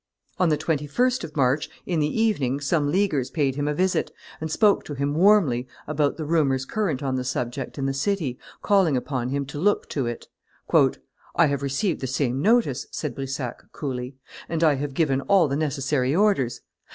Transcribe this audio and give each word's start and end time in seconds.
On 0.39 0.49
the 0.49 0.57
21st 0.57 1.23
of 1.25 1.35
March, 1.37 1.69
in 1.85 1.99
the 1.99 2.07
evening, 2.21 2.59
some 2.59 2.91
Leaguers 2.91 3.29
paid 3.29 3.53
him 3.55 3.67
a 3.67 3.73
visit, 3.75 4.09
and 4.39 4.49
spoke 4.49 4.83
to 4.85 4.95
him 4.95 5.13
warmly 5.13 5.67
about 5.85 6.17
the 6.17 6.25
rumors 6.25 6.65
current 6.65 7.03
on 7.03 7.17
the 7.17 7.23
subject 7.23 7.77
in 7.77 7.85
the 7.85 7.93
city, 7.93 8.39
calling 8.63 8.97
upon 8.97 9.29
him 9.29 9.45
to 9.45 9.59
look 9.59 9.87
to 9.89 10.07
it. 10.07 10.27
"I 11.35 11.45
have 11.45 11.61
received 11.61 12.01
the 12.01 12.07
same 12.07 12.41
notice," 12.41 12.87
said 12.89 13.13
Brissac, 13.13 13.71
coolly; 13.73 14.15
"and 14.49 14.63
I 14.63 14.73
have 14.73 14.95
given 14.95 15.21
all 15.21 15.47
the 15.47 15.55
necessary 15.55 16.15
orders. 16.15 16.61